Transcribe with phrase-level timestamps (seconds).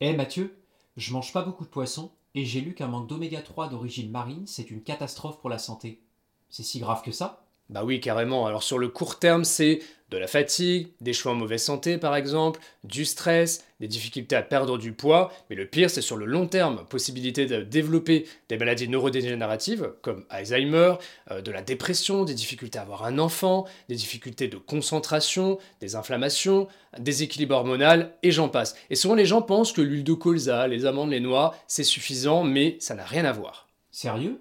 [0.00, 0.58] Eh Mathieu,
[0.96, 4.46] je mange pas beaucoup de poissons et j'ai lu qu'un manque d'oméga 3 d'origine marine,
[4.46, 6.02] c'est une catastrophe pour la santé.
[6.48, 7.46] C'est si grave que ça?
[7.70, 8.46] Bah oui, carrément.
[8.46, 9.78] Alors sur le court terme, c'est
[10.10, 14.42] de la fatigue, des choix en mauvaise santé par exemple, du stress, des difficultés à
[14.42, 18.58] perdre du poids, mais le pire c'est sur le long terme, possibilité de développer des
[18.58, 20.94] maladies neurodégénératives comme Alzheimer,
[21.30, 25.94] euh, de la dépression, des difficultés à avoir un enfant, des difficultés de concentration, des
[25.94, 26.66] inflammations,
[26.98, 28.74] des équilibres hormonal et j'en passe.
[28.90, 32.42] Et souvent les gens pensent que l'huile de colza, les amandes, les noix, c'est suffisant,
[32.42, 33.68] mais ça n'a rien à voir.
[33.92, 34.40] Sérieux?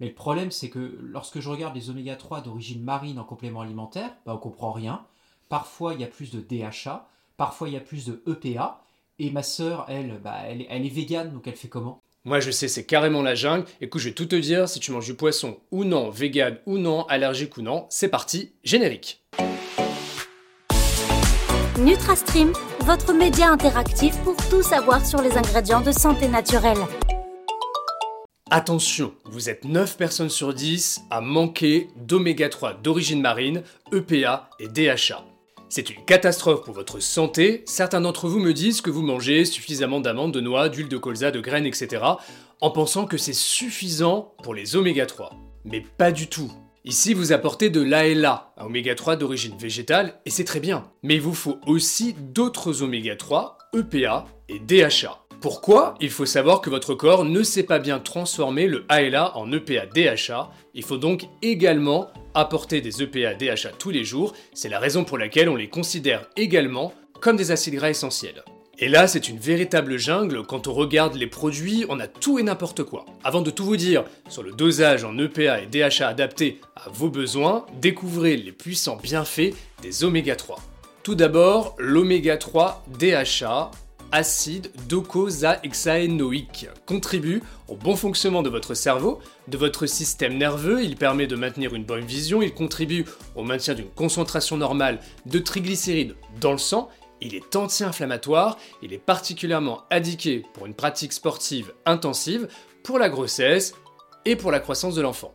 [0.00, 3.60] Mais le problème, c'est que lorsque je regarde les oméga 3 d'origine marine en complément
[3.60, 5.04] alimentaire, bah on comprend rien.
[5.48, 8.80] Parfois, il y a plus de DHA, parfois, il y a plus de EPA.
[9.20, 12.02] Et ma sœur, elle, bah, elle, elle est végane, donc elle fait comment?
[12.24, 13.66] Moi je sais, c'est carrément la jungle.
[13.80, 16.78] Écoute, je vais tout te dire, si tu manges du poisson ou non, vegan ou
[16.78, 19.22] non, allergique ou non, c'est parti, générique.
[21.78, 26.78] NutraStream, votre média interactif pour tout savoir sur les ingrédients de santé naturelle.
[28.50, 34.68] Attention, vous êtes 9 personnes sur 10 à manquer d'oméga 3 d'origine marine, EPA et
[34.68, 35.24] DHA.
[35.70, 37.62] C'est une catastrophe pour votre santé.
[37.66, 41.30] Certains d'entre vous me disent que vous mangez suffisamment d'amandes, de noix, d'huile de colza,
[41.30, 42.04] de graines, etc.
[42.60, 45.34] en pensant que c'est suffisant pour les oméga 3.
[45.64, 46.52] Mais pas du tout.
[46.84, 50.84] Ici, vous apportez de l'ALA, un oméga 3 d'origine végétale, et c'est très bien.
[51.02, 55.23] Mais il vous faut aussi d'autres oméga 3, EPA et DHA.
[55.44, 59.52] Pourquoi Il faut savoir que votre corps ne sait pas bien transformer le ALA en
[59.52, 60.50] EPA DHA.
[60.72, 64.32] Il faut donc également apporter des EPA DHA tous les jours.
[64.54, 68.42] C'est la raison pour laquelle on les considère également comme des acides gras essentiels.
[68.78, 70.46] Et là, c'est une véritable jungle.
[70.46, 73.04] Quand on regarde les produits, on a tout et n'importe quoi.
[73.22, 77.10] Avant de tout vous dire sur le dosage en EPA et DHA adapté à vos
[77.10, 80.56] besoins, découvrez les puissants bienfaits des oméga 3.
[81.02, 83.72] Tout d'abord, l'oméga 3 DHA,
[84.14, 91.26] acide docosahexaénoïque, contribue au bon fonctionnement de votre cerveau, de votre système nerveux, il permet
[91.26, 96.52] de maintenir une bonne vision, il contribue au maintien d'une concentration normale de triglycérides dans
[96.52, 96.88] le sang.
[97.20, 102.46] Il est anti-inflammatoire, il est particulièrement indiqué pour une pratique sportive intensive,
[102.84, 103.74] pour la grossesse
[104.26, 105.32] et pour la croissance de l'enfant.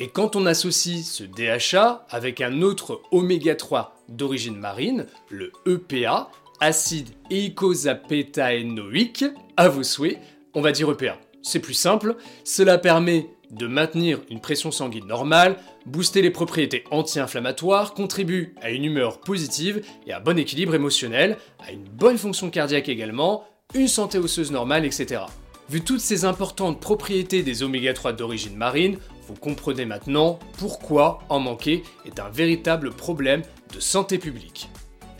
[0.00, 6.30] Et quand on associe ce DHA avec un autre oméga 3 d'origine marine, le EPA,
[6.62, 9.24] acide eicosapétaénoïque,
[9.56, 10.20] à vos souhaits,
[10.54, 11.18] on va dire EPA.
[11.42, 12.14] C'est plus simple,
[12.44, 15.56] cela permet de maintenir une pression sanguine normale,
[15.86, 21.36] booster les propriétés anti-inflammatoires, contribue à une humeur positive et à un bon équilibre émotionnel,
[21.66, 23.42] à une bonne fonction cardiaque également,
[23.74, 25.22] une santé osseuse normale, etc.
[25.68, 31.40] Vu toutes ces importantes propriétés des oméga 3 d'origine marine, vous comprenez maintenant pourquoi en
[31.40, 33.42] manquer est un véritable problème
[33.74, 34.68] de santé publique.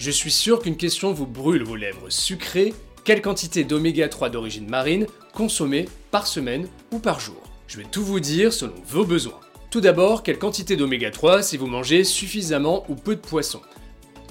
[0.05, 2.75] Je suis sûr qu'une question vous brûle vos lèvres sucrées,
[3.05, 7.41] quelle quantité d'oméga 3 d'origine marine consommer par semaine ou par jour?
[7.69, 9.39] Je vais tout vous dire selon vos besoins.
[9.71, 13.61] Tout d'abord, quelle quantité d'oméga 3 si vous mangez suffisamment ou peu de poisson.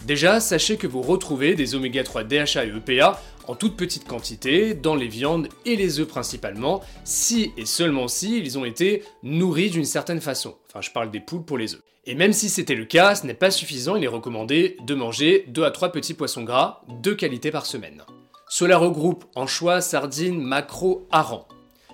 [0.06, 3.22] Déjà, sachez que vous retrouvez des oméga 3 DHA et EPA
[3.52, 8.38] en toute petite quantité dans les viandes et les œufs principalement, si et seulement si
[8.38, 10.56] ils ont été nourris d'une certaine façon.
[10.70, 11.82] Enfin, je parle des poules pour les œufs.
[12.06, 15.44] Et même si c'était le cas, ce n'est pas suffisant, il est recommandé de manger
[15.50, 18.04] 2 à 3 petits poissons gras de qualité par semaine.
[18.48, 21.46] Cela regroupe anchois, sardines, maquereaux, harengs.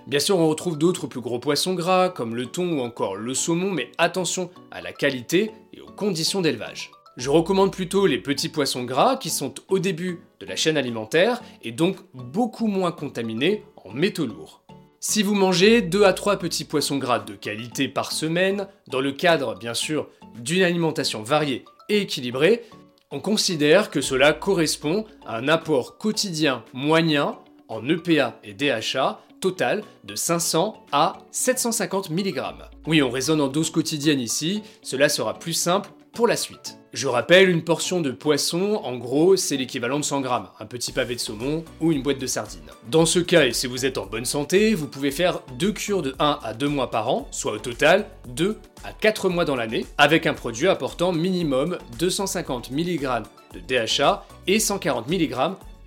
[0.06, 3.34] Bien sûr, on retrouve d'autres plus gros poissons gras, comme le thon ou encore le
[3.34, 6.92] saumon, mais attention à la qualité et aux conditions d'élevage.
[7.18, 11.42] Je recommande plutôt les petits poissons gras qui sont au début de la chaîne alimentaire
[11.64, 14.62] et donc beaucoup moins contaminés en métaux lourds.
[15.00, 19.14] Si vous mangez 2 à 3 petits poissons gras de qualité par semaine, dans le
[19.14, 22.62] cadre bien sûr d'une alimentation variée et équilibrée,
[23.10, 29.84] on considère que cela correspond à un apport quotidien moyen en EPA et DHA total
[30.04, 32.42] de 500 à 750 mg.
[32.86, 35.90] Oui, on raisonne en dose quotidienne ici, cela sera plus simple
[36.26, 36.80] la suite.
[36.94, 40.30] Je rappelle, une portion de poisson, en gros, c'est l'équivalent de 100 g,
[40.60, 42.72] un petit pavé de saumon ou une boîte de sardines.
[42.90, 46.02] Dans ce cas, et si vous êtes en bonne santé, vous pouvez faire deux cures
[46.02, 49.56] de 1 à 2 mois par an, soit au total 2 à 4 mois dans
[49.56, 55.36] l'année, avec un produit apportant minimum 250 mg de DHA et 140 mg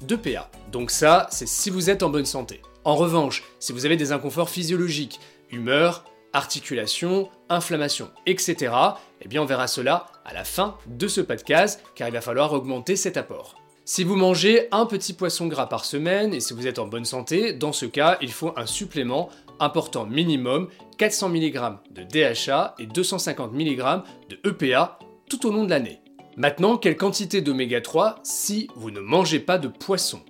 [0.07, 0.51] de PA.
[0.71, 2.61] Donc ça, c'est si vous êtes en bonne santé.
[2.85, 5.19] En revanche, si vous avez des inconforts physiologiques,
[5.51, 8.73] humeur, articulation, inflammation, etc.,
[9.21, 12.53] eh bien on verra cela à la fin de ce podcast, car il va falloir
[12.53, 13.57] augmenter cet apport.
[13.85, 17.05] Si vous mangez un petit poisson gras par semaine et si vous êtes en bonne
[17.05, 20.69] santé, dans ce cas, il faut un supplément important minimum
[20.99, 21.61] 400 mg
[21.91, 24.99] de DHA et 250 mg de EPA
[25.29, 26.01] tout au long de l'année.
[26.37, 30.21] Maintenant, quelle quantité d'oméga 3 si vous ne mangez pas de poisson?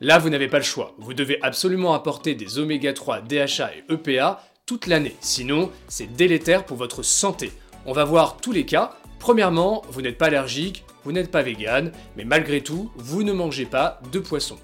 [0.00, 0.94] Là, vous n'avez pas le choix.
[0.98, 5.16] Vous devez absolument apporter des oméga 3, DHA et EPA toute l'année.
[5.20, 7.52] Sinon, c'est délétère pour votre santé.
[7.84, 8.96] On va voir tous les cas.
[9.20, 13.66] Premièrement, vous n'êtes pas allergique, vous n'êtes pas vegan, mais malgré tout, vous ne mangez
[13.66, 14.56] pas de poisson.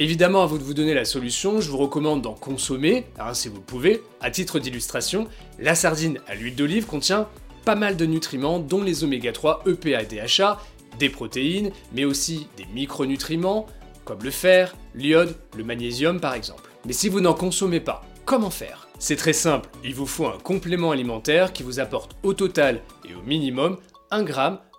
[0.00, 3.60] Évidemment, vous de vous donner la solution, je vous recommande d'en consommer, hein, si vous
[3.60, 4.02] pouvez.
[4.20, 5.28] À titre d'illustration,
[5.58, 7.28] la sardine à l'huile d'olive contient
[7.66, 10.58] pas mal de nutriments, dont les oméga 3, EPA et DHA,
[10.98, 13.66] des protéines, mais aussi des micronutriments,
[14.04, 16.70] comme le fer, l'iode, le magnésium par exemple.
[16.86, 18.83] Mais si vous n'en consommez pas, comment faire?
[18.98, 23.14] C'est très simple, il vous faut un complément alimentaire qui vous apporte au total et
[23.14, 23.76] au minimum
[24.10, 24.32] 1 g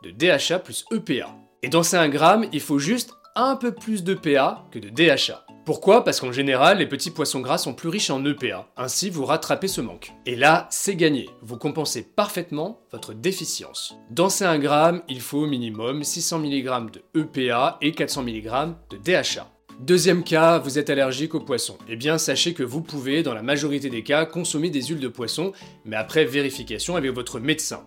[0.04, 1.36] de DHA plus EPA.
[1.62, 4.90] Et dans ces 1 g, il faut juste un peu plus de PA que de
[4.90, 5.46] DHA.
[5.66, 6.04] Pourquoi?
[6.04, 9.68] Parce qu'en général, les petits poissons gras sont plus riches en EPA, ainsi vous rattrapez
[9.68, 10.14] ce manque.
[10.26, 13.96] Et là, c'est gagné, vous compensez parfaitement votre déficience.
[14.12, 18.76] Dans ces 1 g, il faut au minimum 600 mg de EPA et 400 mg
[18.92, 19.48] de DHA.
[19.80, 21.78] Deuxième cas, vous êtes allergique aux poissons.
[21.90, 25.10] Eh bien, sachez que vous pouvez, dans la majorité des cas, consommer des huiles de
[25.10, 25.52] poisson,
[25.84, 27.84] mais après vérification avec votre médecin.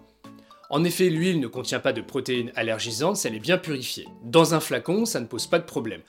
[0.68, 4.06] En effet, l'huile ne contient pas de protéines allergisantes elle est bien purifiée.
[4.22, 6.02] Dans un flacon, ça ne pose pas de problème.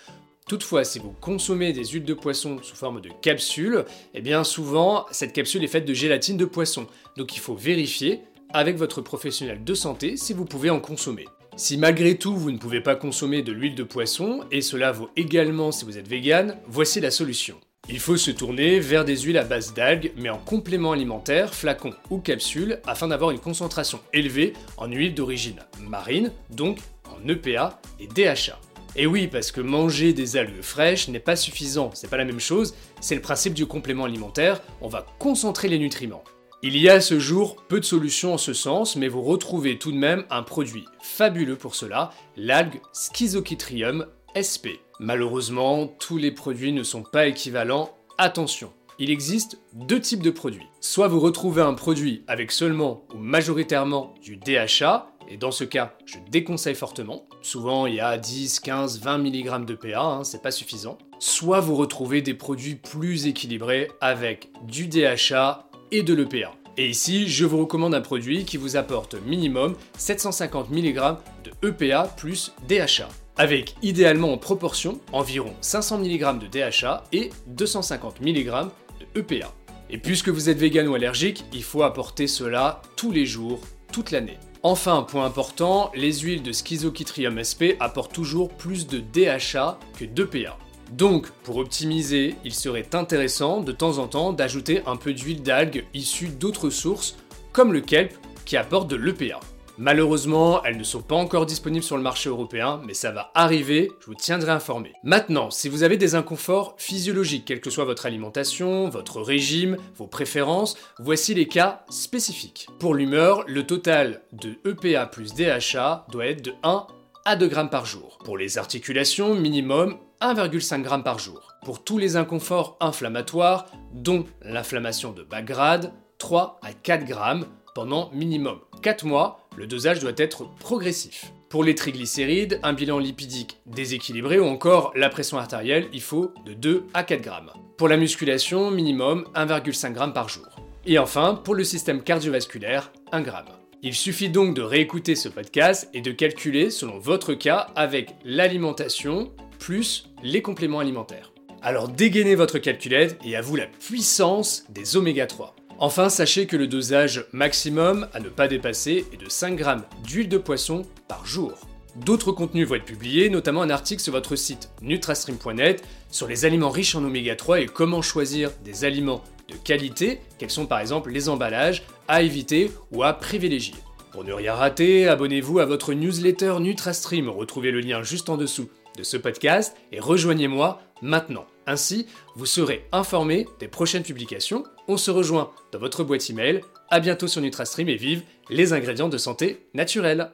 [0.50, 5.06] Toutefois, si vous consommez des huiles de poisson sous forme de capsule, eh bien souvent,
[5.12, 6.88] cette capsule est faite de gélatine de poisson.
[7.16, 8.20] Donc il faut vérifier
[8.52, 11.26] avec votre professionnel de santé si vous pouvez en consommer.
[11.60, 15.10] Si malgré tout vous ne pouvez pas consommer de l'huile de poisson, et cela vaut
[15.18, 17.60] également si vous êtes vegan, voici la solution.
[17.90, 21.92] Il faut se tourner vers des huiles à base d'algues, mais en complément alimentaire, flacon
[22.10, 28.08] ou capsule, afin d'avoir une concentration élevée en huile d'origine marine, donc en EPA et
[28.08, 28.58] DHA.
[28.96, 32.40] Et oui, parce que manger des algues fraîches n'est pas suffisant, c'est pas la même
[32.40, 36.24] chose, c'est le principe du complément alimentaire, on va concentrer les nutriments.
[36.62, 39.80] Il y a à ce jour peu de solutions en ce sens, mais vous retrouvez
[39.80, 44.84] tout de même un produit fabuleux pour cela, l'algue Schizochytrium SP.
[45.00, 47.98] Malheureusement, tous les produits ne sont pas équivalents.
[48.18, 50.68] Attention, il existe deux types de produits.
[50.82, 55.94] Soit vous retrouvez un produit avec seulement ou majoritairement du DHA, et dans ce cas,
[56.06, 57.26] je déconseille fortement.
[57.42, 60.98] Souvent, il y a 10, 15, 20 mg de PA, hein, c'est pas suffisant.
[61.20, 66.54] Soit vous retrouvez des produits plus équilibrés avec du DHA et de l'EPA.
[66.78, 72.04] Et ici, je vous recommande un produit qui vous apporte minimum 750 mg de EPA
[72.16, 73.10] plus DHA
[73.40, 78.68] avec idéalement en proportion environ 500 mg de DHA et 250 mg
[79.00, 79.54] de EPA.
[79.90, 84.12] Et puisque vous êtes vegan ou allergique, il faut apporter cela tous les jours, toute
[84.12, 84.38] l'année.
[84.62, 90.58] Enfin, point important, les huiles de Schizochytrium sp apportent toujours plus de DHA que d'EPA.
[90.92, 95.86] Donc, pour optimiser, il serait intéressant de temps en temps d'ajouter un peu d'huile d'algue
[95.94, 97.16] issue d'autres sources,
[97.52, 98.14] comme le kelp,
[98.46, 99.40] qui apporte de l'EPA.
[99.82, 103.90] Malheureusement, elles ne sont pas encore disponibles sur le marché européen, mais ça va arriver,
[104.02, 104.92] je vous tiendrai informé.
[105.04, 110.06] Maintenant, si vous avez des inconforts physiologiques, quelle que soit votre alimentation, votre régime, vos
[110.06, 112.68] préférences, voici les cas spécifiques.
[112.78, 116.88] Pour l'humeur, le total de EPA plus DHA doit être de 1
[117.26, 118.18] à 2 grammes par jour.
[118.24, 121.54] Pour les articulations, minimum 1,5 g par jour.
[121.64, 127.46] Pour tous les inconforts inflammatoires, dont l'inflammation de bas grade, 3 à 4 grammes
[127.76, 131.32] pendant minimum 4 mois, le dosage doit être progressif.
[131.50, 136.54] Pour les triglycérides, un bilan lipidique déséquilibré ou encore la pression artérielle, il faut de
[136.54, 137.52] 2 à 4 grammes.
[137.78, 140.48] Pour la musculation, minimum 1,5 g par jour.
[140.86, 143.32] Et enfin, pour le système cardiovasculaire, 1 g.
[143.82, 149.32] Il suffit donc de réécouter ce podcast et de calculer selon votre cas avec l'alimentation
[149.58, 151.32] plus les compléments alimentaires.
[151.62, 155.56] Alors dégainez votre calculette et à la puissance des oméga 3.
[155.78, 160.28] Enfin, sachez que le dosage maximum à ne pas dépasser est de 5 grammes d'huile
[160.28, 161.54] de poisson par jour.
[161.96, 166.70] D'autres contenus vont être publiés, notamment un article sur votre site nutrastream.net sur les aliments
[166.70, 171.12] riches en oméga 3 et comment choisir des aliments de qualité, quels sont par exemple
[171.12, 173.76] les emballages à éviter ou à privilégier.
[174.12, 178.70] Pour ne rien rater, abonnez-vous à votre newsletter NutraStream, retrouvez le lien juste en dessous
[178.98, 181.46] de ce podcast et rejoignez-moi maintenant.
[181.68, 184.64] Ainsi, vous serez informé des prochaines publications.
[184.88, 186.62] On se rejoint dans votre boîte email.
[186.90, 190.32] À bientôt sur NutraStream et vive les ingrédients de santé naturelle.